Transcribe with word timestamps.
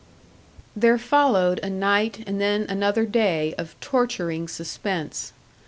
There 0.75 0.97
followed 0.97 1.59
a 1.61 1.69
night 1.69 2.23
and 2.25 2.41
then 2.41 2.65
another 2.67 3.05
day 3.05 3.53
of 3.59 3.79
torturing 3.79 4.47
suspense. 4.47 5.31